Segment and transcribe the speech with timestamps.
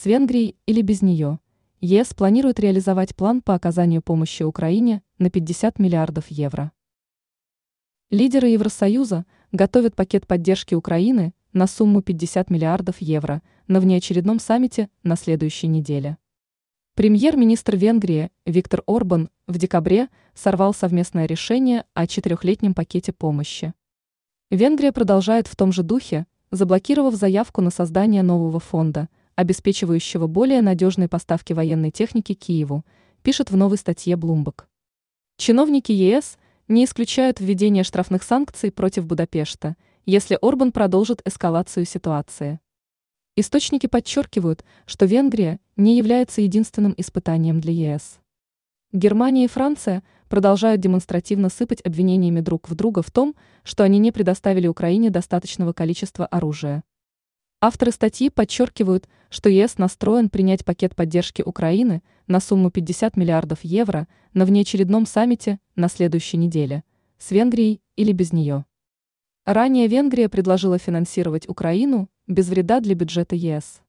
[0.00, 1.40] с Венгрией или без нее.
[1.82, 6.72] ЕС планирует реализовать план по оказанию помощи Украине на 50 миллиардов евро.
[8.08, 15.16] Лидеры Евросоюза готовят пакет поддержки Украины на сумму 50 миллиардов евро на внеочередном саммите на
[15.16, 16.16] следующей неделе.
[16.94, 23.74] Премьер-министр Венгрии Виктор Орбан в декабре сорвал совместное решение о четырехлетнем пакете помощи.
[24.50, 29.10] Венгрия продолжает в том же духе, заблокировав заявку на создание нового фонда,
[29.40, 32.84] обеспечивающего более надежные поставки военной техники Киеву,
[33.22, 34.64] пишет в новой статье Bloomberg.
[35.38, 36.38] Чиновники ЕС
[36.68, 42.60] не исключают введение штрафных санкций против Будапешта, если Орбан продолжит эскалацию ситуации.
[43.34, 48.20] Источники подчеркивают, что Венгрия не является единственным испытанием для ЕС.
[48.92, 54.12] Германия и Франция продолжают демонстративно сыпать обвинениями друг в друга в том, что они не
[54.12, 56.84] предоставили Украине достаточного количества оружия.
[57.62, 64.08] Авторы статьи подчеркивают, что ЕС настроен принять пакет поддержки Украины на сумму 50 миллиардов евро
[64.32, 66.84] на внеочередном саммите на следующей неделе,
[67.18, 68.64] с Венгрией или без нее.
[69.44, 73.82] Ранее Венгрия предложила финансировать Украину без вреда для бюджета ЕС.